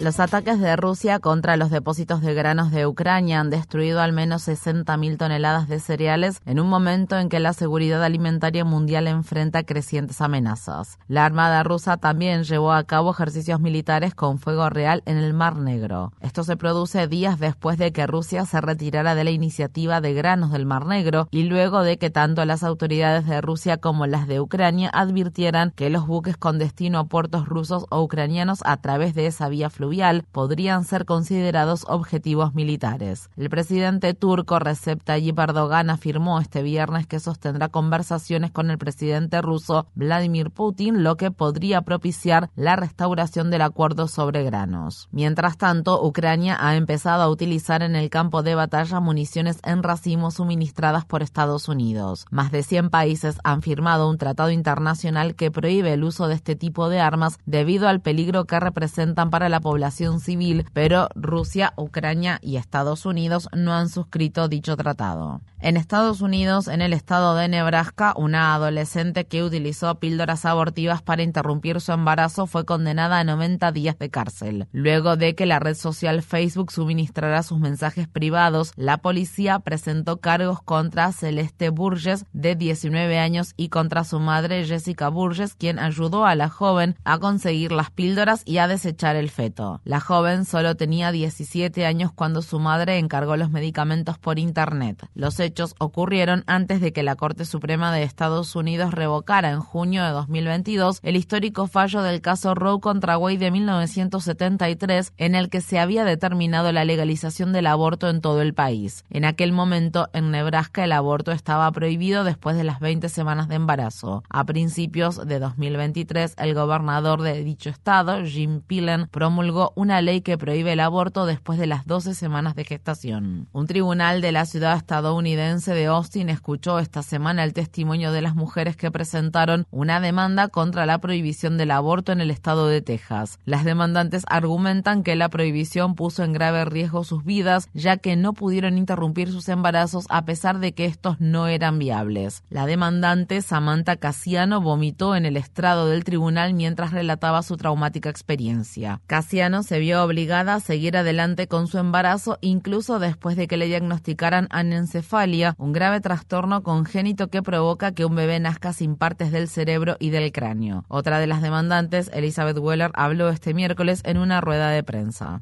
Los 0.00 0.20
ataques 0.20 0.60
de 0.60 0.76
Rusia 0.76 1.18
contra 1.18 1.56
los 1.56 1.70
depósitos 1.70 2.20
de 2.20 2.32
granos 2.32 2.70
de 2.70 2.86
Ucrania 2.86 3.40
han 3.40 3.50
destruido 3.50 4.00
al 4.00 4.12
menos 4.12 4.46
60.000 4.46 5.18
toneladas 5.18 5.66
de 5.66 5.80
cereales 5.80 6.40
en 6.46 6.60
un 6.60 6.68
momento 6.68 7.18
en 7.18 7.28
que 7.28 7.40
la 7.40 7.52
seguridad 7.52 8.04
alimentaria 8.04 8.64
mundial 8.64 9.08
enfrenta 9.08 9.64
crecientes 9.64 10.20
amenazas. 10.20 11.00
La 11.08 11.24
Armada 11.24 11.64
rusa 11.64 11.96
también 11.96 12.44
llevó 12.44 12.72
a 12.74 12.84
cabo 12.84 13.10
ejercicios 13.10 13.58
militares 13.58 14.14
con 14.14 14.38
fuego 14.38 14.70
real 14.70 15.02
en 15.04 15.16
el 15.16 15.34
Mar 15.34 15.56
Negro. 15.56 16.12
Esto 16.20 16.44
se 16.44 16.56
produce 16.56 17.08
días 17.08 17.40
después 17.40 17.76
de 17.76 17.90
que 17.90 18.06
Rusia 18.06 18.46
se 18.46 18.60
retirara 18.60 19.16
de 19.16 19.24
la 19.24 19.32
iniciativa 19.32 20.00
de 20.00 20.14
granos 20.14 20.52
del 20.52 20.64
Mar 20.64 20.86
Negro 20.86 21.26
y 21.32 21.42
luego 21.42 21.82
de 21.82 21.98
que 21.98 22.10
tanto 22.10 22.44
las 22.44 22.62
autoridades 22.62 23.26
de 23.26 23.40
Rusia 23.40 23.78
como 23.78 24.06
las 24.06 24.28
de 24.28 24.38
Ucrania 24.38 24.90
advirtieran 24.94 25.72
que 25.72 25.90
los 25.90 26.06
buques 26.06 26.36
con 26.36 26.60
destino 26.60 27.00
a 27.00 27.08
puertos 27.08 27.48
rusos 27.48 27.84
o 27.90 28.00
ucranianos 28.00 28.60
a 28.64 28.76
través 28.76 29.16
de 29.16 29.26
esa 29.26 29.48
vía 29.48 29.70
fluvial 29.70 29.88
podrían 30.30 30.84
ser 30.84 31.04
considerados 31.04 31.84
objetivos 31.88 32.54
militares. 32.54 33.30
El 33.36 33.50
presidente 33.50 34.14
turco 34.14 34.58
Recep 34.60 35.02
Tayyip 35.02 35.38
Erdogan 35.38 35.90
afirmó 35.90 36.38
este 36.38 36.62
viernes 36.62 37.06
que 37.06 37.18
sostendrá 37.18 37.68
conversaciones 37.68 38.52
con 38.52 38.70
el 38.70 38.78
presidente 38.78 39.42
ruso 39.42 39.86
Vladimir 39.96 40.50
Putin, 40.50 41.02
lo 41.02 41.16
que 41.16 41.32
podría 41.32 41.82
propiciar 41.82 42.50
la 42.54 42.76
restauración 42.76 43.50
del 43.50 43.62
acuerdo 43.62 44.06
sobre 44.06 44.44
granos. 44.44 45.08
Mientras 45.10 45.58
tanto, 45.58 46.04
Ucrania 46.04 46.56
ha 46.60 46.76
empezado 46.76 47.22
a 47.24 47.28
utilizar 47.28 47.82
en 47.82 47.96
el 47.96 48.08
campo 48.08 48.44
de 48.44 48.54
batalla 48.54 49.00
municiones 49.00 49.58
en 49.64 49.82
racimos 49.82 50.34
suministradas 50.34 51.04
por 51.06 51.22
Estados 51.22 51.68
Unidos. 51.68 52.26
Más 52.30 52.52
de 52.52 52.62
100 52.62 52.90
países 52.90 53.38
han 53.42 53.62
firmado 53.62 54.08
un 54.08 54.18
tratado 54.18 54.52
internacional 54.52 55.34
que 55.34 55.50
prohíbe 55.50 55.92
el 55.92 56.04
uso 56.04 56.28
de 56.28 56.34
este 56.34 56.54
tipo 56.54 56.88
de 56.88 57.00
armas 57.00 57.38
debido 57.46 57.88
al 57.88 58.00
peligro 58.00 58.44
que 58.44 58.60
representan 58.60 59.30
para 59.30 59.48
la 59.48 59.58
población 59.60 59.77
civil, 60.20 60.66
pero 60.72 61.08
Rusia, 61.14 61.72
Ucrania 61.76 62.38
y 62.42 62.56
Estados 62.56 63.06
Unidos 63.06 63.48
no 63.56 63.72
han 63.72 63.88
suscrito 63.88 64.48
dicho 64.48 64.76
tratado. 64.76 65.40
En 65.60 65.76
Estados 65.76 66.20
Unidos, 66.20 66.68
en 66.68 66.82
el 66.82 66.92
estado 66.92 67.34
de 67.34 67.48
Nebraska, 67.48 68.14
una 68.16 68.54
adolescente 68.54 69.26
que 69.26 69.42
utilizó 69.42 69.98
píldoras 69.98 70.44
abortivas 70.44 71.02
para 71.02 71.22
interrumpir 71.22 71.80
su 71.80 71.92
embarazo 71.92 72.46
fue 72.46 72.64
condenada 72.64 73.18
a 73.18 73.24
90 73.24 73.72
días 73.72 73.98
de 73.98 74.10
cárcel. 74.10 74.68
Luego 74.72 75.16
de 75.16 75.34
que 75.34 75.46
la 75.46 75.58
red 75.58 75.74
social 75.74 76.22
Facebook 76.22 76.70
suministrara 76.70 77.42
sus 77.42 77.58
mensajes 77.58 78.06
privados, 78.06 78.72
la 78.76 78.98
policía 78.98 79.58
presentó 79.58 80.18
cargos 80.18 80.62
contra 80.62 81.12
Celeste 81.12 81.70
Burgess, 81.70 82.24
de 82.32 82.54
19 82.54 83.18
años, 83.18 83.54
y 83.56 83.68
contra 83.68 84.04
su 84.04 84.20
madre 84.20 84.64
Jessica 84.64 85.08
Burgess, 85.08 85.54
quien 85.54 85.78
ayudó 85.78 86.24
a 86.24 86.34
la 86.34 86.48
joven 86.48 86.96
a 87.04 87.18
conseguir 87.18 87.72
las 87.72 87.90
píldoras 87.90 88.42
y 88.44 88.58
a 88.58 88.68
desechar 88.68 89.16
el 89.16 89.30
feto. 89.30 89.67
La 89.84 90.00
joven 90.00 90.44
solo 90.44 90.76
tenía 90.76 91.12
17 91.12 91.86
años 91.86 92.12
cuando 92.12 92.42
su 92.42 92.58
madre 92.58 92.98
encargó 92.98 93.36
los 93.36 93.50
medicamentos 93.50 94.18
por 94.18 94.38
Internet. 94.38 95.06
Los 95.14 95.40
hechos 95.40 95.74
ocurrieron 95.78 96.44
antes 96.46 96.80
de 96.80 96.92
que 96.92 97.02
la 97.02 97.16
Corte 97.16 97.44
Suprema 97.44 97.92
de 97.92 98.02
Estados 98.02 98.54
Unidos 98.56 98.92
revocara 98.92 99.50
en 99.50 99.60
junio 99.60 100.04
de 100.04 100.10
2022 100.10 101.00
el 101.02 101.16
histórico 101.16 101.66
fallo 101.66 102.02
del 102.02 102.20
caso 102.20 102.54
Roe 102.54 102.80
contra 102.80 103.18
Wade 103.18 103.38
de 103.38 103.50
1973 103.50 105.12
en 105.16 105.34
el 105.34 105.50
que 105.50 105.60
se 105.60 105.78
había 105.78 106.04
determinado 106.04 106.72
la 106.72 106.84
legalización 106.84 107.52
del 107.52 107.66
aborto 107.66 108.08
en 108.08 108.20
todo 108.20 108.42
el 108.42 108.54
país. 108.54 109.04
En 109.10 109.24
aquel 109.24 109.52
momento, 109.52 110.08
en 110.12 110.30
Nebraska 110.30 110.84
el 110.84 110.92
aborto 110.92 111.32
estaba 111.32 111.70
prohibido 111.72 112.24
después 112.24 112.56
de 112.56 112.64
las 112.64 112.80
20 112.80 113.08
semanas 113.08 113.48
de 113.48 113.56
embarazo. 113.56 114.22
A 114.28 114.44
principios 114.44 115.26
de 115.26 115.38
2023, 115.38 116.34
el 116.38 116.54
gobernador 116.54 117.22
de 117.22 117.42
dicho 117.42 117.70
estado, 117.70 118.24
Jim 118.24 118.60
Pillen, 118.60 119.08
promulgó 119.08 119.57
una 119.74 120.00
ley 120.00 120.20
que 120.20 120.38
prohíbe 120.38 120.72
el 120.72 120.80
aborto 120.80 121.26
después 121.26 121.58
de 121.58 121.66
las 121.66 121.86
12 121.86 122.14
semanas 122.14 122.54
de 122.54 122.64
gestación. 122.64 123.48
Un 123.52 123.66
tribunal 123.66 124.20
de 124.20 124.32
la 124.32 124.44
ciudad 124.46 124.76
estadounidense 124.76 125.74
de 125.74 125.86
Austin 125.86 126.28
escuchó 126.28 126.78
esta 126.78 127.02
semana 127.02 127.44
el 127.44 127.52
testimonio 127.52 128.12
de 128.12 128.22
las 128.22 128.34
mujeres 128.34 128.76
que 128.76 128.90
presentaron 128.90 129.66
una 129.70 130.00
demanda 130.00 130.48
contra 130.48 130.86
la 130.86 130.98
prohibición 130.98 131.58
del 131.58 131.70
aborto 131.70 132.12
en 132.12 132.20
el 132.20 132.30
estado 132.30 132.68
de 132.68 132.82
Texas. 132.82 133.38
Las 133.44 133.64
demandantes 133.64 134.24
argumentan 134.28 135.02
que 135.02 135.16
la 135.16 135.28
prohibición 135.28 135.94
puso 135.94 136.24
en 136.24 136.32
grave 136.32 136.64
riesgo 136.64 137.04
sus 137.04 137.24
vidas, 137.24 137.68
ya 137.74 137.96
que 137.96 138.16
no 138.16 138.32
pudieron 138.32 138.78
interrumpir 138.78 139.30
sus 139.30 139.48
embarazos 139.48 140.06
a 140.08 140.24
pesar 140.24 140.58
de 140.58 140.72
que 140.72 140.84
estos 140.84 141.20
no 141.20 141.46
eran 141.46 141.78
viables. 141.78 142.42
La 142.50 142.66
demandante 142.66 143.42
Samantha 143.42 143.96
Casiano 143.96 144.60
vomitó 144.60 145.16
en 145.16 145.26
el 145.26 145.36
estrado 145.36 145.88
del 145.88 146.04
tribunal 146.04 146.54
mientras 146.54 146.92
relataba 146.92 147.42
su 147.42 147.56
traumática 147.56 148.10
experiencia. 148.10 149.00
Se 149.48 149.78
vio 149.78 150.04
obligada 150.04 150.54
a 150.54 150.60
seguir 150.60 150.94
adelante 150.94 151.48
con 151.48 151.68
su 151.68 151.78
embarazo 151.78 152.36
incluso 152.42 152.98
después 152.98 153.34
de 153.34 153.48
que 153.48 153.56
le 153.56 153.64
diagnosticaran 153.64 154.46
anencefalia, 154.50 155.54
un 155.56 155.72
grave 155.72 156.00
trastorno 156.00 156.62
congénito 156.62 157.28
que 157.28 157.42
provoca 157.42 157.92
que 157.92 158.04
un 158.04 158.14
bebé 158.14 158.40
nazca 158.40 158.74
sin 158.74 158.96
partes 158.96 159.32
del 159.32 159.48
cerebro 159.48 159.96
y 159.98 160.10
del 160.10 160.32
cráneo. 160.32 160.84
Otra 160.88 161.18
de 161.18 161.26
las 161.26 161.40
demandantes, 161.40 162.10
Elizabeth 162.12 162.58
Weller, 162.58 162.90
habló 162.92 163.30
este 163.30 163.54
miércoles 163.54 164.02
en 164.04 164.18
una 164.18 164.42
rueda 164.42 164.68
de 164.68 164.82
prensa. 164.82 165.40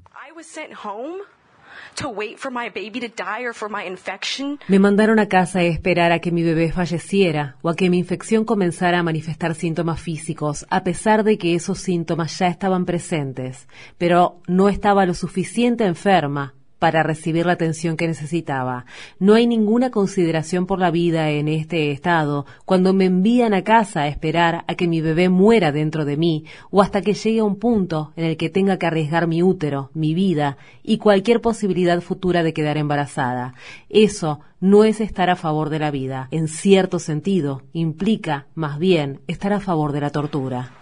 Me 4.68 4.78
mandaron 4.78 5.18
a 5.18 5.28
casa 5.28 5.60
a 5.60 5.62
esperar 5.62 6.12
a 6.12 6.18
que 6.18 6.30
mi 6.30 6.42
bebé 6.42 6.70
falleciera 6.70 7.56
o 7.62 7.68
a 7.68 7.76
que 7.76 7.88
mi 7.88 7.98
infección 7.98 8.44
comenzara 8.44 8.98
a 8.98 9.02
manifestar 9.02 9.54
síntomas 9.54 10.00
físicos, 10.00 10.66
a 10.68 10.84
pesar 10.84 11.24
de 11.24 11.38
que 11.38 11.54
esos 11.54 11.78
síntomas 11.78 12.38
ya 12.38 12.48
estaban 12.48 12.84
presentes, 12.84 13.66
pero 13.98 14.40
no 14.46 14.68
estaba 14.68 15.06
lo 15.06 15.14
suficiente 15.14 15.84
enferma 15.84 16.54
para 16.78 17.02
recibir 17.02 17.46
la 17.46 17.52
atención 17.52 17.96
que 17.96 18.06
necesitaba. 18.06 18.84
No 19.18 19.34
hay 19.34 19.46
ninguna 19.46 19.90
consideración 19.90 20.66
por 20.66 20.78
la 20.78 20.90
vida 20.90 21.30
en 21.30 21.48
este 21.48 21.90
estado 21.90 22.46
cuando 22.64 22.92
me 22.92 23.06
envían 23.06 23.54
a 23.54 23.64
casa 23.64 24.02
a 24.02 24.08
esperar 24.08 24.64
a 24.66 24.74
que 24.74 24.88
mi 24.88 25.00
bebé 25.00 25.28
muera 25.28 25.72
dentro 25.72 26.04
de 26.04 26.16
mí 26.16 26.44
o 26.70 26.82
hasta 26.82 27.00
que 27.00 27.14
llegue 27.14 27.40
a 27.40 27.44
un 27.44 27.58
punto 27.58 28.12
en 28.16 28.24
el 28.24 28.36
que 28.36 28.50
tenga 28.50 28.78
que 28.78 28.86
arriesgar 28.86 29.26
mi 29.26 29.42
útero, 29.42 29.90
mi 29.94 30.14
vida 30.14 30.58
y 30.82 30.98
cualquier 30.98 31.40
posibilidad 31.40 32.00
futura 32.00 32.42
de 32.42 32.52
quedar 32.52 32.76
embarazada. 32.76 33.54
Eso 33.88 34.40
no 34.60 34.84
es 34.84 35.00
estar 35.00 35.30
a 35.30 35.36
favor 35.36 35.70
de 35.70 35.78
la 35.78 35.90
vida. 35.90 36.28
En 36.30 36.48
cierto 36.48 36.98
sentido, 36.98 37.62
implica, 37.72 38.46
más 38.54 38.78
bien, 38.78 39.20
estar 39.26 39.52
a 39.52 39.60
favor 39.60 39.92
de 39.92 40.00
la 40.00 40.10
tortura. 40.10 40.72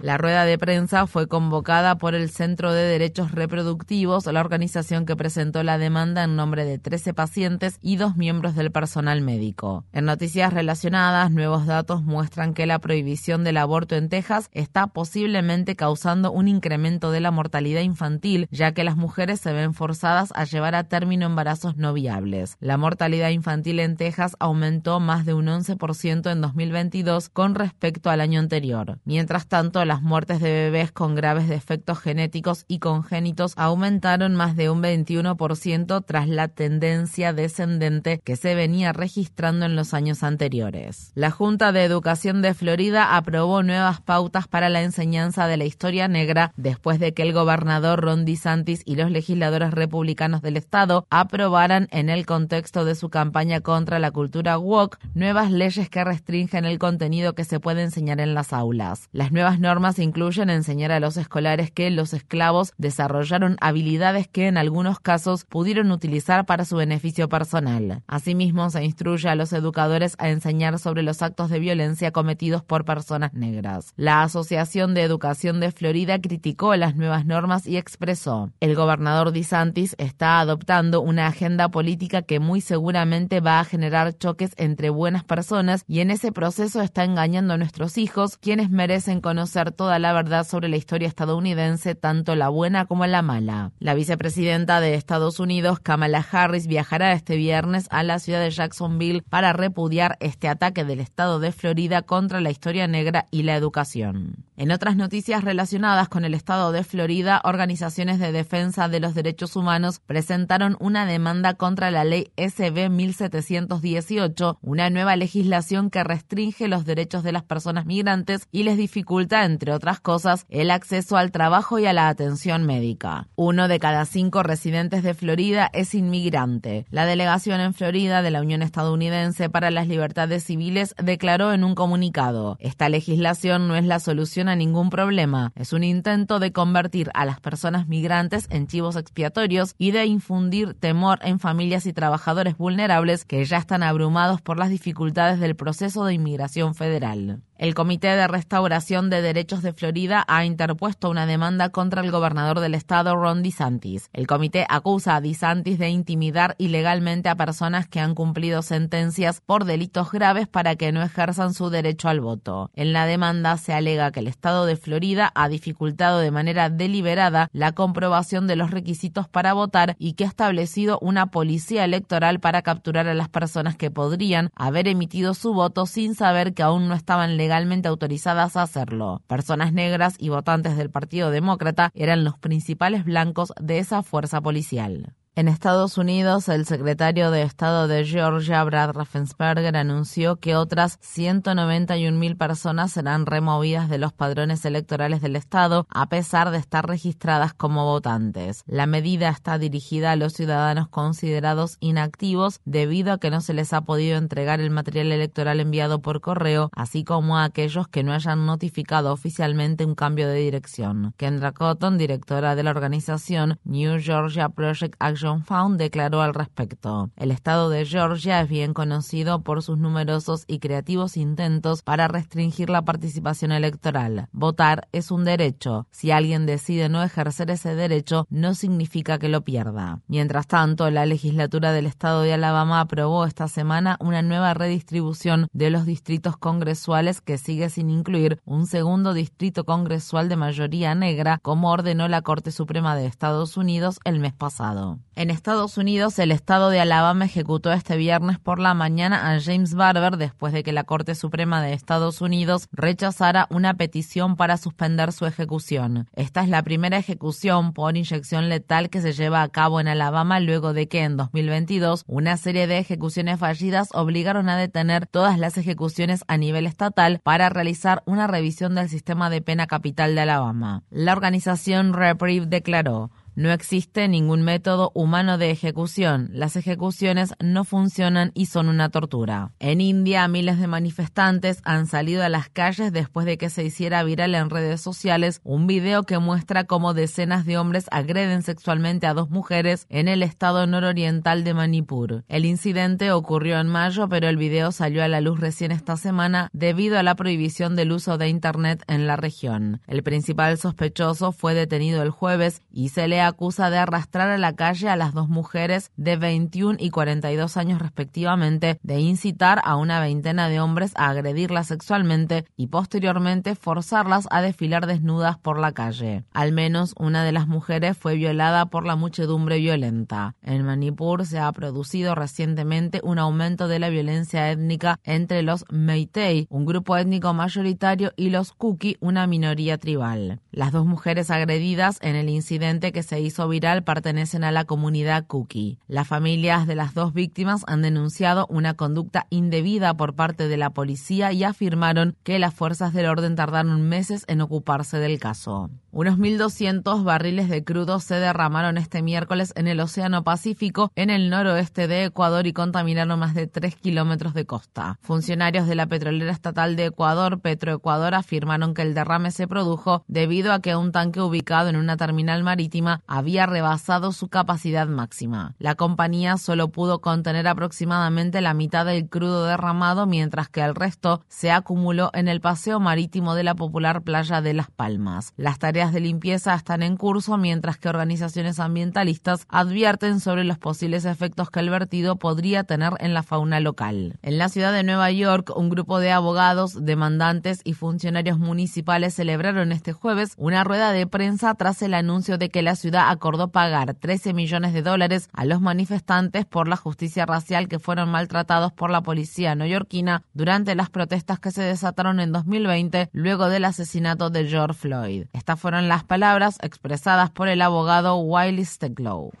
La 0.00 0.16
rueda 0.16 0.44
de 0.44 0.58
prensa 0.58 1.08
fue 1.08 1.26
convocada 1.26 1.98
por 1.98 2.14
el 2.14 2.30
Centro 2.30 2.72
de 2.72 2.84
Derechos 2.84 3.32
Reproductivos, 3.32 4.26
la 4.26 4.40
organización 4.40 5.06
que 5.06 5.16
presentó 5.16 5.64
la 5.64 5.76
demanda 5.76 6.22
en 6.22 6.36
nombre 6.36 6.64
de 6.64 6.78
13 6.78 7.14
pacientes 7.14 7.78
y 7.82 7.96
dos 7.96 8.16
miembros 8.16 8.54
del 8.54 8.70
personal 8.70 9.22
médico. 9.22 9.84
En 9.92 10.04
noticias 10.04 10.52
relacionadas, 10.52 11.32
nuevos 11.32 11.66
datos 11.66 12.04
muestran 12.04 12.54
que 12.54 12.66
la 12.66 12.78
prohibición 12.78 13.42
del 13.42 13.56
aborto 13.56 13.96
en 13.96 14.08
Texas 14.08 14.50
está 14.52 14.86
posiblemente 14.86 15.74
causando 15.74 16.30
un 16.30 16.46
incremento 16.46 17.10
de 17.10 17.18
la 17.18 17.32
mortalidad 17.32 17.80
infantil, 17.80 18.46
ya 18.52 18.72
que 18.72 18.84
las 18.84 18.96
mujeres 18.96 19.40
se 19.40 19.52
ven 19.52 19.74
forzadas 19.74 20.32
a 20.36 20.44
llevar 20.44 20.76
a 20.76 20.84
término 20.84 21.26
embarazos 21.26 21.76
no 21.76 21.92
viables. 21.92 22.56
La 22.60 22.76
mortalidad 22.76 23.30
infantil 23.30 23.80
en 23.80 23.96
Texas 23.96 24.36
aumentó 24.38 25.00
más 25.00 25.26
de 25.26 25.34
un 25.34 25.46
11% 25.46 26.30
en 26.30 26.40
2022 26.40 27.30
con 27.30 27.56
respecto 27.56 28.10
al 28.10 28.20
año 28.20 28.38
anterior. 28.38 29.00
Mientras 29.04 29.48
tanto, 29.48 29.87
las 29.88 30.02
muertes 30.02 30.40
de 30.40 30.52
bebés 30.52 30.92
con 30.92 31.14
graves 31.14 31.48
defectos 31.48 31.98
genéticos 31.98 32.64
y 32.68 32.78
congénitos 32.78 33.54
aumentaron 33.56 34.36
más 34.36 34.54
de 34.54 34.70
un 34.70 34.82
21% 34.82 36.04
tras 36.06 36.28
la 36.28 36.48
tendencia 36.48 37.32
descendente 37.32 38.20
que 38.22 38.36
se 38.36 38.54
venía 38.54 38.92
registrando 38.92 39.64
en 39.66 39.74
los 39.74 39.94
años 39.94 40.22
anteriores. 40.22 41.10
La 41.14 41.30
Junta 41.30 41.72
de 41.72 41.84
Educación 41.84 42.42
de 42.42 42.52
Florida 42.52 43.16
aprobó 43.16 43.62
nuevas 43.62 44.02
pautas 44.02 44.46
para 44.46 44.68
la 44.68 44.82
enseñanza 44.82 45.46
de 45.46 45.56
la 45.56 45.64
historia 45.64 46.06
negra 46.06 46.52
después 46.56 47.00
de 47.00 47.14
que 47.14 47.22
el 47.22 47.32
gobernador 47.32 48.02
Ron 48.02 48.26
DeSantis 48.26 48.82
y 48.84 48.96
los 48.96 49.10
legisladores 49.10 49.72
republicanos 49.72 50.42
del 50.42 50.58
estado 50.58 51.06
aprobaran 51.08 51.88
en 51.90 52.10
el 52.10 52.26
contexto 52.26 52.84
de 52.84 52.94
su 52.94 53.08
campaña 53.08 53.62
contra 53.62 53.98
la 53.98 54.10
cultura 54.10 54.58
woke 54.58 54.98
nuevas 55.14 55.50
leyes 55.50 55.88
que 55.88 56.04
restringen 56.04 56.66
el 56.66 56.78
contenido 56.78 57.34
que 57.34 57.44
se 57.44 57.58
puede 57.58 57.82
enseñar 57.82 58.20
en 58.20 58.34
las 58.34 58.52
aulas. 58.52 59.08
Las 59.12 59.32
nuevas 59.32 59.58
normas 59.58 59.77
incluyen 59.98 60.50
enseñar 60.50 60.92
a 60.92 61.00
los 61.00 61.16
escolares 61.16 61.70
que 61.70 61.90
los 61.90 62.12
esclavos 62.12 62.72
desarrollaron 62.78 63.56
habilidades 63.60 64.28
que 64.28 64.46
en 64.46 64.58
algunos 64.58 65.00
casos 65.00 65.44
pudieron 65.44 65.90
utilizar 65.90 66.46
para 66.46 66.64
su 66.64 66.76
beneficio 66.76 67.28
personal. 67.28 68.02
Asimismo, 68.06 68.70
se 68.70 68.84
instruye 68.84 69.28
a 69.28 69.34
los 69.34 69.52
educadores 69.52 70.14
a 70.18 70.28
enseñar 70.28 70.78
sobre 70.78 71.02
los 71.02 71.22
actos 71.22 71.50
de 71.50 71.58
violencia 71.58 72.12
cometidos 72.12 72.62
por 72.62 72.84
personas 72.84 73.32
negras. 73.34 73.92
La 73.96 74.22
Asociación 74.22 74.94
de 74.94 75.02
Educación 75.02 75.60
de 75.60 75.72
Florida 75.72 76.20
criticó 76.20 76.74
las 76.76 76.96
nuevas 76.96 77.24
normas 77.24 77.66
y 77.66 77.76
expresó, 77.76 78.50
el 78.60 78.74
gobernador 78.74 79.32
DeSantis 79.32 79.94
está 79.98 80.40
adoptando 80.40 81.00
una 81.00 81.26
agenda 81.26 81.68
política 81.68 82.22
que 82.22 82.40
muy 82.40 82.60
seguramente 82.60 83.40
va 83.40 83.60
a 83.60 83.64
generar 83.64 84.16
choques 84.16 84.52
entre 84.56 84.90
buenas 84.90 85.24
personas 85.24 85.84
y 85.86 86.00
en 86.00 86.10
ese 86.10 86.32
proceso 86.32 86.80
está 86.80 87.04
engañando 87.04 87.54
a 87.54 87.58
nuestros 87.58 87.98
hijos, 87.98 88.36
quienes 88.36 88.70
merecen 88.70 89.20
conocer 89.20 89.67
toda 89.72 89.98
la 89.98 90.12
verdad 90.12 90.46
sobre 90.46 90.68
la 90.68 90.76
historia 90.76 91.08
estadounidense, 91.08 91.94
tanto 91.94 92.34
la 92.34 92.48
buena 92.48 92.86
como 92.86 93.06
la 93.06 93.22
mala. 93.22 93.72
La 93.78 93.94
vicepresidenta 93.94 94.80
de 94.80 94.94
Estados 94.94 95.40
Unidos, 95.40 95.80
Kamala 95.80 96.24
Harris, 96.30 96.66
viajará 96.66 97.12
este 97.12 97.36
viernes 97.36 97.86
a 97.90 98.02
la 98.02 98.18
ciudad 98.18 98.40
de 98.40 98.50
Jacksonville 98.50 99.22
para 99.22 99.52
repudiar 99.52 100.16
este 100.20 100.48
ataque 100.48 100.84
del 100.84 101.00
estado 101.00 101.40
de 101.40 101.52
Florida 101.52 102.02
contra 102.02 102.40
la 102.40 102.50
historia 102.50 102.86
negra 102.86 103.26
y 103.30 103.42
la 103.42 103.56
educación. 103.56 104.44
En 104.56 104.72
otras 104.72 104.96
noticias 104.96 105.44
relacionadas 105.44 106.08
con 106.08 106.24
el 106.24 106.34
estado 106.34 106.72
de 106.72 106.82
Florida, 106.82 107.40
organizaciones 107.44 108.18
de 108.18 108.32
defensa 108.32 108.88
de 108.88 108.98
los 108.98 109.14
derechos 109.14 109.54
humanos 109.54 110.00
presentaron 110.04 110.76
una 110.80 111.06
demanda 111.06 111.54
contra 111.54 111.90
la 111.90 112.04
ley 112.04 112.32
SB 112.36 112.90
1718, 112.90 114.58
una 114.60 114.90
nueva 114.90 115.14
legislación 115.14 115.90
que 115.90 116.02
restringe 116.02 116.68
los 116.68 116.84
derechos 116.84 117.22
de 117.22 117.32
las 117.32 117.44
personas 117.44 117.86
migrantes 117.86 118.48
y 118.50 118.64
les 118.64 118.76
dificulta, 118.76 119.44
entre 119.58 119.72
otras 119.72 119.98
cosas, 119.98 120.46
el 120.50 120.70
acceso 120.70 121.16
al 121.16 121.32
trabajo 121.32 121.80
y 121.80 121.86
a 121.86 121.92
la 121.92 122.08
atención 122.08 122.64
médica. 122.64 123.26
Uno 123.34 123.66
de 123.66 123.80
cada 123.80 124.04
cinco 124.04 124.44
residentes 124.44 125.02
de 125.02 125.14
Florida 125.14 125.68
es 125.72 125.96
inmigrante. 125.96 126.86
La 126.90 127.06
delegación 127.06 127.60
en 127.60 127.74
Florida 127.74 128.22
de 128.22 128.30
la 128.30 128.40
Unión 128.40 128.62
Estadounidense 128.62 129.50
para 129.50 129.72
las 129.72 129.88
Libertades 129.88 130.44
Civiles 130.44 130.94
declaró 131.02 131.52
en 131.52 131.64
un 131.64 131.74
comunicado, 131.74 132.56
esta 132.60 132.88
legislación 132.88 133.66
no 133.66 133.74
es 133.74 133.84
la 133.84 133.98
solución 133.98 134.48
a 134.48 134.54
ningún 134.54 134.90
problema, 134.90 135.50
es 135.56 135.72
un 135.72 135.82
intento 135.82 136.38
de 136.38 136.52
convertir 136.52 137.10
a 137.14 137.24
las 137.24 137.40
personas 137.40 137.88
migrantes 137.88 138.46
en 138.50 138.68
chivos 138.68 138.94
expiatorios 138.94 139.74
y 139.76 139.90
de 139.90 140.06
infundir 140.06 140.74
temor 140.74 141.18
en 141.22 141.40
familias 141.40 141.84
y 141.86 141.92
trabajadores 141.92 142.56
vulnerables 142.56 143.24
que 143.24 143.44
ya 143.44 143.56
están 143.56 143.82
abrumados 143.82 144.40
por 144.40 144.56
las 144.56 144.70
dificultades 144.70 145.40
del 145.40 145.56
proceso 145.56 146.04
de 146.04 146.14
inmigración 146.14 146.76
federal. 146.76 147.42
El 147.58 147.74
Comité 147.74 148.06
de 148.06 148.28
Restauración 148.28 149.10
de 149.10 149.20
Derechos 149.20 149.47
de 149.48 149.72
Florida 149.72 150.26
ha 150.28 150.44
interpuesto 150.44 151.08
una 151.08 151.24
demanda 151.24 151.70
contra 151.70 152.02
el 152.02 152.10
gobernador 152.10 152.60
del 152.60 152.74
estado, 152.74 153.16
Ron 153.16 153.42
DeSantis. 153.42 154.10
El 154.12 154.26
comité 154.26 154.66
acusa 154.68 155.16
a 155.16 155.20
DeSantis 155.22 155.78
de 155.78 155.88
intimidar 155.88 156.54
ilegalmente 156.58 157.30
a 157.30 157.34
personas 157.34 157.88
que 157.88 157.98
han 157.98 158.14
cumplido 158.14 158.60
sentencias 158.60 159.40
por 159.40 159.64
delitos 159.64 160.12
graves 160.12 160.48
para 160.48 160.76
que 160.76 160.92
no 160.92 161.02
ejerzan 161.02 161.54
su 161.54 161.70
derecho 161.70 162.10
al 162.10 162.20
voto. 162.20 162.70
En 162.74 162.92
la 162.92 163.06
demanda 163.06 163.56
se 163.56 163.72
alega 163.72 164.12
que 164.12 164.20
el 164.20 164.26
estado 164.26 164.66
de 164.66 164.76
Florida 164.76 165.32
ha 165.34 165.48
dificultado 165.48 166.18
de 166.18 166.30
manera 166.30 166.68
deliberada 166.68 167.48
la 167.54 167.72
comprobación 167.72 168.46
de 168.46 168.56
los 168.56 168.70
requisitos 168.70 169.28
para 169.28 169.54
votar 169.54 169.96
y 169.98 170.12
que 170.12 170.24
ha 170.24 170.28
establecido 170.28 170.98
una 171.00 171.30
policía 171.30 171.84
electoral 171.84 172.38
para 172.38 172.60
capturar 172.60 173.08
a 173.08 173.14
las 173.14 173.30
personas 173.30 173.76
que 173.76 173.90
podrían 173.90 174.50
haber 174.54 174.88
emitido 174.88 175.32
su 175.32 175.54
voto 175.54 175.86
sin 175.86 176.14
saber 176.14 176.52
que 176.52 176.62
aún 176.62 176.86
no 176.86 176.94
estaban 176.94 177.38
legalmente 177.38 177.88
autorizadas 177.88 178.54
a 178.56 178.62
hacerlo. 178.62 179.22
Personas 179.28 179.74
negras 179.74 180.14
y 180.18 180.30
votantes 180.30 180.78
del 180.78 180.90
Partido 180.90 181.30
Demócrata 181.30 181.90
eran 181.94 182.24
los 182.24 182.38
principales 182.38 183.04
blancos 183.04 183.52
de 183.60 183.78
esa 183.78 184.02
fuerza 184.02 184.40
policial. 184.40 185.14
En 185.38 185.46
Estados 185.46 185.98
Unidos, 185.98 186.48
el 186.48 186.66
secretario 186.66 187.30
de 187.30 187.42
Estado 187.42 187.86
de 187.86 188.04
Georgia, 188.04 188.64
Brad 188.64 188.90
Raffensperger, 188.90 189.76
anunció 189.76 190.34
que 190.34 190.56
otras 190.56 190.98
191.000 190.98 192.36
personas 192.36 192.90
serán 192.90 193.24
removidas 193.24 193.88
de 193.88 193.98
los 193.98 194.12
padrones 194.12 194.64
electorales 194.64 195.20
del 195.20 195.36
Estado 195.36 195.86
a 195.90 196.08
pesar 196.08 196.50
de 196.50 196.58
estar 196.58 196.88
registradas 196.88 197.54
como 197.54 197.84
votantes. 197.84 198.64
La 198.66 198.86
medida 198.86 199.28
está 199.28 199.58
dirigida 199.58 200.10
a 200.10 200.16
los 200.16 200.32
ciudadanos 200.32 200.88
considerados 200.88 201.76
inactivos 201.78 202.60
debido 202.64 203.12
a 203.12 203.18
que 203.20 203.30
no 203.30 203.40
se 203.40 203.54
les 203.54 203.72
ha 203.72 203.82
podido 203.82 204.18
entregar 204.18 204.60
el 204.60 204.70
material 204.70 205.12
electoral 205.12 205.60
enviado 205.60 206.02
por 206.02 206.20
correo, 206.20 206.68
así 206.74 207.04
como 207.04 207.38
a 207.38 207.44
aquellos 207.44 207.86
que 207.86 208.02
no 208.02 208.12
hayan 208.12 208.44
notificado 208.44 209.12
oficialmente 209.12 209.84
un 209.84 209.94
cambio 209.94 210.26
de 210.26 210.40
dirección. 210.40 211.14
Kendra 211.16 211.52
Cotton, 211.52 211.96
directora 211.96 212.56
de 212.56 212.64
la 212.64 212.70
organización 212.70 213.60
New 213.62 214.00
Georgia 214.00 214.48
Project 214.48 214.96
Action 214.98 215.27
Found 215.44 215.78
declaró 215.78 216.22
al 216.22 216.34
respecto. 216.34 217.10
El 217.16 217.30
estado 217.30 217.70
de 217.70 217.84
Georgia 217.84 218.40
es 218.40 218.48
bien 218.48 218.74
conocido 218.74 219.42
por 219.42 219.62
sus 219.62 219.78
numerosos 219.78 220.44
y 220.46 220.58
creativos 220.58 221.16
intentos 221.16 221.82
para 221.82 222.08
restringir 222.08 222.70
la 222.70 222.82
participación 222.82 223.52
electoral. 223.52 224.28
Votar 224.32 224.88
es 224.92 225.10
un 225.10 225.24
derecho. 225.24 225.86
Si 225.90 226.10
alguien 226.10 226.46
decide 226.46 226.88
no 226.88 227.02
ejercer 227.02 227.50
ese 227.50 227.74
derecho, 227.74 228.26
no 228.30 228.54
significa 228.54 229.18
que 229.18 229.28
lo 229.28 229.42
pierda. 229.42 230.00
Mientras 230.08 230.46
tanto, 230.46 230.90
la 230.90 231.06
legislatura 231.06 231.72
del 231.72 231.86
estado 231.86 232.22
de 232.22 232.34
Alabama 232.34 232.80
aprobó 232.80 233.24
esta 233.24 233.48
semana 233.48 233.96
una 234.00 234.22
nueva 234.22 234.54
redistribución 234.54 235.48
de 235.52 235.70
los 235.70 235.86
distritos 235.86 236.36
congresuales 236.36 237.20
que 237.20 237.38
sigue 237.38 237.70
sin 237.70 237.90
incluir 237.90 238.40
un 238.44 238.66
segundo 238.66 239.14
distrito 239.14 239.64
congresual 239.64 240.28
de 240.28 240.36
mayoría 240.36 240.94
negra, 240.94 241.38
como 241.42 241.70
ordenó 241.70 242.08
la 242.08 242.22
Corte 242.22 242.50
Suprema 242.50 242.96
de 242.96 243.06
Estados 243.06 243.56
Unidos 243.56 244.00
el 244.04 244.20
mes 244.20 244.32
pasado. 244.32 244.98
En 245.18 245.30
Estados 245.30 245.76
Unidos, 245.78 246.16
el 246.20 246.30
estado 246.30 246.70
de 246.70 246.78
Alabama 246.78 247.24
ejecutó 247.24 247.72
este 247.72 247.96
viernes 247.96 248.38
por 248.38 248.60
la 248.60 248.72
mañana 248.72 249.32
a 249.32 249.40
James 249.40 249.74
Barber 249.74 250.16
después 250.16 250.52
de 250.52 250.62
que 250.62 250.70
la 250.70 250.84
Corte 250.84 251.16
Suprema 251.16 251.60
de 251.60 251.72
Estados 251.72 252.20
Unidos 252.20 252.68
rechazara 252.70 253.48
una 253.50 253.74
petición 253.74 254.36
para 254.36 254.56
suspender 254.58 255.10
su 255.10 255.26
ejecución. 255.26 256.06
Esta 256.14 256.42
es 256.42 256.48
la 256.48 256.62
primera 256.62 256.98
ejecución 256.98 257.72
por 257.72 257.96
inyección 257.96 258.48
letal 258.48 258.90
que 258.90 259.00
se 259.00 259.12
lleva 259.12 259.42
a 259.42 259.48
cabo 259.48 259.80
en 259.80 259.88
Alabama 259.88 260.38
luego 260.38 260.72
de 260.72 260.86
que 260.86 261.02
en 261.02 261.16
2022 261.16 262.04
una 262.06 262.36
serie 262.36 262.68
de 262.68 262.78
ejecuciones 262.78 263.40
fallidas 263.40 263.88
obligaron 263.94 264.48
a 264.48 264.56
detener 264.56 265.08
todas 265.08 265.36
las 265.36 265.58
ejecuciones 265.58 266.22
a 266.28 266.36
nivel 266.36 266.64
estatal 266.64 267.18
para 267.24 267.48
realizar 267.48 268.04
una 268.06 268.28
revisión 268.28 268.76
del 268.76 268.88
sistema 268.88 269.30
de 269.30 269.42
pena 269.42 269.66
capital 269.66 270.14
de 270.14 270.20
Alabama. 270.20 270.84
La 270.90 271.10
organización 271.10 271.92
Reprieve 271.92 272.46
declaró 272.46 273.10
no 273.38 273.52
existe 273.52 274.08
ningún 274.08 274.42
método 274.42 274.90
humano 274.94 275.38
de 275.38 275.52
ejecución. 275.52 276.28
Las 276.32 276.56
ejecuciones 276.56 277.34
no 277.38 277.62
funcionan 277.62 278.32
y 278.34 278.46
son 278.46 278.68
una 278.68 278.88
tortura. 278.88 279.52
En 279.60 279.80
India, 279.80 280.26
miles 280.26 280.58
de 280.58 280.66
manifestantes 280.66 281.60
han 281.62 281.86
salido 281.86 282.24
a 282.24 282.28
las 282.28 282.48
calles 282.48 282.92
después 282.92 283.26
de 283.26 283.38
que 283.38 283.48
se 283.48 283.62
hiciera 283.62 284.02
viral 284.02 284.34
en 284.34 284.50
redes 284.50 284.80
sociales 284.80 285.40
un 285.44 285.68
video 285.68 286.02
que 286.02 286.18
muestra 286.18 286.64
cómo 286.64 286.94
decenas 286.94 287.46
de 287.46 287.58
hombres 287.58 287.86
agreden 287.92 288.42
sexualmente 288.42 289.06
a 289.06 289.14
dos 289.14 289.30
mujeres 289.30 289.86
en 289.88 290.08
el 290.08 290.24
estado 290.24 290.66
nororiental 290.66 291.44
de 291.44 291.54
Manipur. 291.54 292.24
El 292.26 292.44
incidente 292.44 293.12
ocurrió 293.12 293.60
en 293.60 293.68
mayo, 293.68 294.08
pero 294.08 294.28
el 294.28 294.36
video 294.36 294.72
salió 294.72 295.04
a 295.04 295.08
la 295.08 295.20
luz 295.20 295.38
recién 295.38 295.70
esta 295.70 295.96
semana 295.96 296.48
debido 296.52 296.98
a 296.98 297.04
la 297.04 297.14
prohibición 297.14 297.76
del 297.76 297.92
uso 297.92 298.18
de 298.18 298.30
Internet 298.30 298.82
en 298.88 299.06
la 299.06 299.14
región. 299.14 299.80
El 299.86 300.02
principal 300.02 300.58
sospechoso 300.58 301.30
fue 301.30 301.54
detenido 301.54 302.02
el 302.02 302.10
jueves 302.10 302.62
y 302.72 302.88
se 302.88 303.06
le 303.06 303.27
acusa 303.28 303.70
de 303.70 303.78
arrastrar 303.78 304.30
a 304.30 304.38
la 304.38 304.54
calle 304.54 304.88
a 304.88 304.96
las 304.96 305.14
dos 305.14 305.28
mujeres 305.28 305.92
de 305.96 306.16
21 306.16 306.78
y 306.80 306.90
42 306.90 307.56
años 307.56 307.80
respectivamente, 307.80 308.78
de 308.82 309.00
incitar 309.00 309.60
a 309.64 309.76
una 309.76 310.00
veintena 310.00 310.48
de 310.48 310.60
hombres 310.60 310.92
a 310.96 311.08
agredirlas 311.08 311.68
sexualmente 311.68 312.44
y 312.56 312.66
posteriormente 312.66 313.54
forzarlas 313.54 314.26
a 314.30 314.42
desfilar 314.42 314.86
desnudas 314.86 315.38
por 315.38 315.58
la 315.58 315.72
calle. 315.72 316.24
Al 316.32 316.52
menos 316.52 316.94
una 316.98 317.24
de 317.24 317.32
las 317.32 317.46
mujeres 317.46 317.96
fue 317.96 318.16
violada 318.16 318.66
por 318.66 318.86
la 318.86 318.96
muchedumbre 318.96 319.58
violenta. 319.58 320.34
En 320.42 320.64
Manipur 320.64 321.26
se 321.26 321.38
ha 321.38 321.50
producido 321.52 322.14
recientemente 322.14 323.00
un 323.02 323.18
aumento 323.18 323.68
de 323.68 323.78
la 323.78 323.88
violencia 323.88 324.50
étnica 324.50 324.98
entre 325.04 325.42
los 325.42 325.64
Meitei, 325.70 326.46
un 326.50 326.66
grupo 326.66 326.96
étnico 326.96 327.32
mayoritario, 327.34 328.12
y 328.16 328.30
los 328.30 328.52
Kuki, 328.52 328.96
una 329.00 329.26
minoría 329.26 329.78
tribal. 329.78 330.40
Las 330.50 330.72
dos 330.72 330.86
mujeres 330.86 331.30
agredidas 331.30 331.98
en 332.02 332.16
el 332.16 332.28
incidente 332.28 332.92
que 332.92 333.02
se 333.02 333.17
hizo 333.20 333.48
viral 333.48 333.84
pertenecen 333.84 334.44
a 334.44 334.52
la 334.52 334.64
comunidad 334.64 335.26
Kuki. 335.26 335.78
Las 335.88 336.08
familias 336.08 336.66
de 336.66 336.74
las 336.74 336.94
dos 336.94 337.12
víctimas 337.12 337.62
han 337.66 337.82
denunciado 337.82 338.46
una 338.48 338.74
conducta 338.74 339.26
indebida 339.30 339.94
por 339.94 340.14
parte 340.14 340.48
de 340.48 340.56
la 340.56 340.70
policía 340.70 341.32
y 341.32 341.44
afirmaron 341.44 342.16
que 342.22 342.38
las 342.38 342.54
fuerzas 342.54 342.92
del 342.92 343.06
orden 343.06 343.36
tardaron 343.36 343.82
meses 343.82 344.24
en 344.28 344.40
ocuparse 344.40 344.98
del 344.98 345.18
caso. 345.18 345.70
Unos 345.98 346.16
1.200 346.16 347.02
barriles 347.02 347.48
de 347.48 347.64
crudo 347.64 347.98
se 347.98 348.14
derramaron 348.14 348.78
este 348.78 349.02
miércoles 349.02 349.52
en 349.56 349.66
el 349.66 349.80
Océano 349.80 350.22
Pacífico 350.22 350.92
en 350.94 351.10
el 351.10 351.28
noroeste 351.28 351.88
de 351.88 352.04
Ecuador 352.04 352.46
y 352.46 352.52
contaminaron 352.52 353.18
más 353.18 353.34
de 353.34 353.48
3 353.48 353.74
kilómetros 353.74 354.32
de 354.32 354.46
costa. 354.46 355.00
Funcionarios 355.02 355.66
de 355.66 355.74
la 355.74 355.88
petrolera 355.88 356.30
estatal 356.30 356.76
de 356.76 356.84
Ecuador, 356.84 357.40
Petroecuador, 357.40 358.14
afirmaron 358.14 358.74
que 358.74 358.82
el 358.82 358.94
derrame 358.94 359.32
se 359.32 359.48
produjo 359.48 360.04
debido 360.06 360.52
a 360.52 360.60
que 360.60 360.76
un 360.76 360.92
tanque 360.92 361.20
ubicado 361.20 361.68
en 361.68 361.74
una 361.74 361.96
terminal 361.96 362.44
marítima 362.44 363.02
había 363.08 363.46
rebasado 363.46 364.12
su 364.12 364.28
capacidad 364.28 364.86
máxima. 364.86 365.56
La 365.58 365.74
compañía 365.74 366.36
solo 366.36 366.68
pudo 366.68 367.00
contener 367.00 367.48
aproximadamente 367.48 368.40
la 368.40 368.54
mitad 368.54 368.86
del 368.86 369.08
crudo 369.08 369.46
derramado, 369.46 370.06
mientras 370.06 370.48
que 370.48 370.60
el 370.60 370.76
resto 370.76 371.24
se 371.26 371.50
acumuló 371.50 372.10
en 372.14 372.28
el 372.28 372.40
paseo 372.40 372.78
marítimo 372.78 373.34
de 373.34 373.42
la 373.42 373.56
popular 373.56 374.02
playa 374.02 374.40
de 374.40 374.54
Las 374.54 374.70
Palmas. 374.70 375.32
Las 375.36 375.58
tareas 375.58 375.87
de 375.92 376.00
limpieza 376.00 376.54
están 376.54 376.82
en 376.82 376.96
curso, 376.96 377.36
mientras 377.36 377.78
que 377.78 377.88
organizaciones 377.88 378.60
ambientalistas 378.60 379.46
advierten 379.48 380.20
sobre 380.20 380.44
los 380.44 380.58
posibles 380.58 381.04
efectos 381.04 381.50
que 381.50 381.60
el 381.60 381.70
vertido 381.70 382.16
podría 382.16 382.64
tener 382.64 382.92
en 383.00 383.14
la 383.14 383.22
fauna 383.22 383.60
local. 383.60 384.18
En 384.22 384.38
la 384.38 384.48
ciudad 384.48 384.72
de 384.72 384.82
Nueva 384.82 385.10
York, 385.10 385.52
un 385.56 385.70
grupo 385.70 386.00
de 386.00 386.12
abogados, 386.12 386.84
demandantes 386.84 387.60
y 387.64 387.74
funcionarios 387.74 388.38
municipales 388.38 389.14
celebraron 389.14 389.72
este 389.72 389.92
jueves 389.92 390.34
una 390.36 390.64
rueda 390.64 390.92
de 390.92 391.06
prensa 391.06 391.54
tras 391.54 391.82
el 391.82 391.94
anuncio 391.94 392.38
de 392.38 392.48
que 392.48 392.62
la 392.62 392.76
ciudad 392.76 393.10
acordó 393.10 393.48
pagar 393.48 393.94
13 393.94 394.34
millones 394.34 394.72
de 394.72 394.82
dólares 394.82 395.28
a 395.32 395.44
los 395.44 395.60
manifestantes 395.60 396.44
por 396.44 396.68
la 396.68 396.76
justicia 396.76 397.26
racial 397.26 397.68
que 397.68 397.78
fueron 397.78 398.10
maltratados 398.10 398.72
por 398.72 398.90
la 398.90 399.02
policía 399.02 399.54
neoyorquina 399.54 400.22
durante 400.34 400.74
las 400.74 400.90
protestas 400.90 401.38
que 401.38 401.50
se 401.50 401.62
desataron 401.62 402.20
en 402.20 402.32
2020 402.32 403.10
luego 403.12 403.48
del 403.48 403.64
asesinato 403.64 404.30
de 404.30 404.46
George 404.46 404.78
Floyd. 404.78 405.26
Esta 405.32 405.56
fueron 405.68 405.86
las 405.86 406.02
palabras 406.02 406.56
expresadas 406.62 407.28
por 407.28 407.46
el 407.46 407.60
abogado 407.60 408.16
Wiley 408.16 408.64
Steglow. 408.64 409.32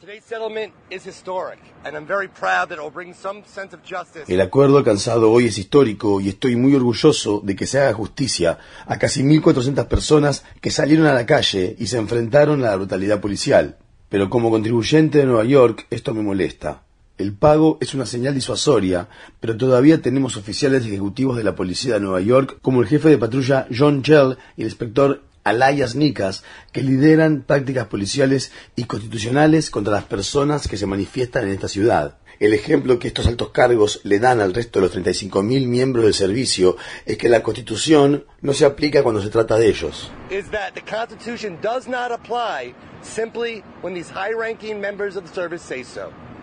El 4.26 4.40
acuerdo 4.42 4.76
alcanzado 4.76 5.30
hoy 5.32 5.46
es 5.46 5.56
histórico 5.56 6.20
y 6.20 6.28
estoy 6.28 6.56
muy 6.56 6.74
orgulloso 6.74 7.40
de 7.42 7.56
que 7.56 7.66
se 7.66 7.80
haga 7.80 7.94
justicia 7.94 8.58
a 8.84 8.98
casi 8.98 9.22
1.400 9.22 9.86
personas 9.86 10.44
que 10.60 10.70
salieron 10.70 11.06
a 11.06 11.14
la 11.14 11.24
calle 11.24 11.74
y 11.78 11.86
se 11.86 11.96
enfrentaron 11.96 12.62
a 12.62 12.72
la 12.72 12.76
brutalidad 12.76 13.22
policial. 13.22 13.78
Pero 14.10 14.28
como 14.28 14.50
contribuyente 14.50 15.16
de 15.16 15.24
Nueva 15.24 15.44
York, 15.44 15.86
esto 15.88 16.12
me 16.12 16.20
molesta. 16.20 16.82
El 17.16 17.32
pago 17.32 17.78
es 17.80 17.94
una 17.94 18.04
señal 18.04 18.34
disuasoria, 18.34 19.08
pero 19.40 19.56
todavía 19.56 20.02
tenemos 20.02 20.36
oficiales 20.36 20.84
ejecutivos 20.84 21.38
de 21.38 21.42
la 21.44 21.56
policía 21.56 21.94
de 21.94 22.00
Nueva 22.00 22.20
York, 22.20 22.58
como 22.60 22.82
el 22.82 22.86
jefe 22.86 23.08
de 23.08 23.16
patrulla 23.16 23.66
John 23.76 24.02
Chell 24.02 24.36
y 24.58 24.60
el 24.60 24.68
inspector 24.68 25.22
Alayas 25.44 25.94
Nicas, 25.94 26.44
que 26.72 26.82
lideran 26.82 27.42
prácticas 27.42 27.86
policiales 27.86 28.52
y 28.76 28.84
constitucionales 28.84 29.70
contra 29.70 29.94
las 29.94 30.04
personas 30.04 30.68
que 30.68 30.76
se 30.76 30.86
manifiestan 30.86 31.44
en 31.44 31.50
esta 31.50 31.68
ciudad. 31.68 32.18
El 32.38 32.54
ejemplo 32.54 33.00
que 33.00 33.08
estos 33.08 33.26
altos 33.26 33.50
cargos 33.50 34.00
le 34.04 34.20
dan 34.20 34.40
al 34.40 34.54
resto 34.54 34.78
de 34.78 34.86
los 34.86 34.96
35.000 34.96 35.66
miembros 35.66 36.04
del 36.04 36.14
servicio 36.14 36.76
es 37.04 37.18
que 37.18 37.28
la 37.28 37.42
Constitución 37.42 38.26
no 38.40 38.52
se 38.52 38.64
aplica 38.64 39.02
cuando 39.02 39.20
se 39.20 39.28
trata 39.28 39.56
de 39.56 39.68
ellos. 39.68 40.12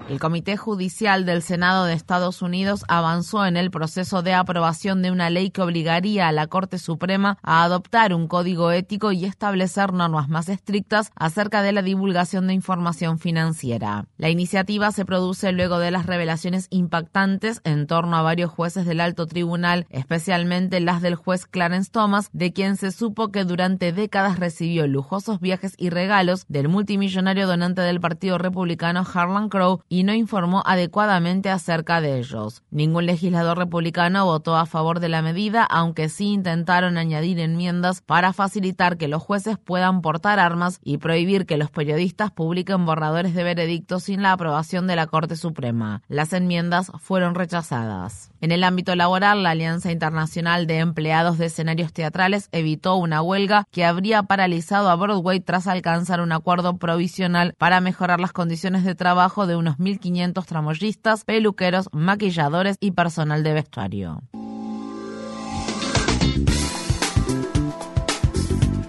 El 0.08 0.20
Comité 0.20 0.56
Judicial 0.56 1.26
del 1.26 1.42
Senado 1.42 1.86
de 1.86 1.94
Estados 1.94 2.44
Unidos 2.44 2.86
avanzó 2.88 3.44
en 3.48 3.58
el 3.58 3.72
proceso 3.72 4.22
de 4.22 4.36
aprobación 4.36 5.02
de 5.02 5.10
una 5.10 5.32
ley 5.32 5.50
que 5.50 5.64
obligaría 5.64 6.28
a 6.28 6.32
la 6.32 6.46
Corte 6.46 6.78
Suprema 6.78 7.40
a 7.42 7.64
adoptar 7.64 8.14
un 8.14 8.28
código 8.28 8.70
ético 8.70 9.12
y 9.12 9.26
establecer 9.26 9.94
normas 9.94 10.30
más 10.30 10.48
estrictas 10.48 11.12
acerca 11.16 11.64
de 11.64 11.72
la 11.72 11.82
divulgación 11.82 12.46
de 12.46 12.54
información 12.54 13.18
financiera. 13.18 14.06
La 14.18 14.30
iniciativa 14.30 14.92
se 14.92 15.06
produce 15.06 15.52
luego 15.52 15.80
de 15.80 15.90
las 15.90 16.06
revelaciones 16.06 16.68
impactantes 16.70 17.62
en 17.64 17.88
torno 17.88 18.16
a 18.16 18.22
varios 18.22 18.52
jueces 18.52 18.86
del 18.86 19.02
alto 19.02 19.26
tribunal, 19.26 19.88
especialmente 19.90 20.82
las 20.82 21.02
del 21.02 21.16
juez 21.16 21.48
Clarence 21.48 21.90
Thomas, 21.92 22.30
de 22.32 22.54
quien 22.54 22.76
se 22.76 22.92
supo 22.92 23.30
que 23.30 23.44
durante 23.44 23.92
décadas 23.92 24.38
recibió 24.38 24.86
lujosos 24.86 25.40
viajes 25.40 25.74
y 25.78 25.90
regalos 25.90 26.46
del 26.48 26.70
multimillonario 26.70 27.48
donante 27.48 27.82
del 27.82 28.00
Partido 28.00 28.38
Republicano 28.38 29.04
Harlan 29.12 29.50
Crow 29.50 29.82
no 30.04 30.14
informó 30.14 30.64
adecuadamente 30.66 31.50
acerca 31.50 32.02
de 32.02 32.20
ellos. 32.20 32.64
Ningún 32.72 33.06
legislador 33.06 33.58
republicano 33.58 34.26
votó 34.26 34.58
a 34.58 34.66
favor 34.66 35.00
de 35.00 35.10
la 35.10 35.22
medida, 35.22 35.64
aunque 35.64 36.10
sí 36.10 36.34
intentaron 36.34 36.98
añadir 36.98 37.40
enmiendas 37.40 38.02
para 38.02 38.34
facilitar 38.34 38.98
que 38.98 39.08
los 39.08 39.22
jueces 39.22 39.58
puedan 39.58 40.02
portar 40.02 40.40
armas 40.40 40.80
y 40.84 40.98
prohibir 40.98 41.46
que 41.46 41.58
los 41.58 41.72
periodistas 41.72 42.32
publiquen 42.32 42.86
borradores 42.86 43.34
de 43.34 43.44
veredictos 43.44 44.04
sin 44.04 44.22
la 44.22 44.32
aprobación 44.32 44.88
de 44.88 44.96
la 44.96 45.08
Corte 45.08 45.36
Suprema. 45.36 46.02
Las 46.08 46.34
enmiendas 46.34 46.92
fueron 47.00 47.36
rechazadas. 47.36 48.32
En 48.42 48.52
el 48.52 48.64
ámbito 48.64 48.96
laboral, 48.96 49.44
la 49.44 49.52
Alianza 49.52 49.92
Internacional 49.92 50.68
de 50.68 50.80
Empleados 50.80 51.38
de 51.38 51.48
Escenarios 51.48 51.94
Teatrales 51.94 52.50
evitó 52.52 52.96
una 52.96 53.22
huelga 53.22 53.66
que 53.72 53.86
habría 53.86 54.24
paralizado 54.24 54.90
a 54.90 54.96
Broadway 54.96 55.40
tras 55.40 55.68
alcanzar 55.68 56.22
un 56.22 56.32
acuerdo 56.32 56.78
provisional 56.78 57.56
para 57.58 57.82
mejorar 57.82 58.20
las 58.20 58.34
condiciones 58.34 58.84
de 58.84 58.96
trabajo 58.96 59.48
de 59.48 59.56
unos 59.56 59.80
1.500 59.86 60.46
tramoyistas, 60.46 61.24
peluqueros, 61.24 61.88
maquilladores 61.92 62.78
y 62.80 62.92
personal 62.92 63.44
de 63.44 63.54
vestuario. 63.54 64.22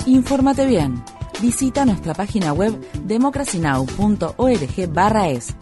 Infórmate 0.06 0.66
bien. 0.66 1.02
Visita 1.42 1.84
nuestra 1.84 2.14
página 2.14 2.52
web 2.52 2.72
democracynow.org/es. 3.04 5.54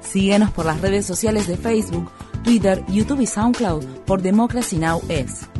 Síguenos 0.00 0.50
por 0.50 0.66
las 0.66 0.80
redes 0.80 1.06
sociales 1.06 1.46
de 1.46 1.56
Facebook, 1.56 2.10
Twitter, 2.44 2.84
YouTube 2.88 3.20
y 3.20 3.26
SoundCloud 3.26 3.84
por 4.06 4.22
Democracy 4.22 4.78
Now! 4.78 5.00
es. 5.08 5.51